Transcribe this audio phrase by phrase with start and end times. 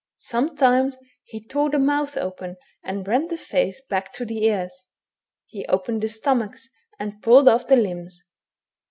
[0.17, 4.87] Sometimes he tore the mouth open and rent the face hack to the ears,
[5.45, 8.15] he opened the stomachs, and pulled off the limhs.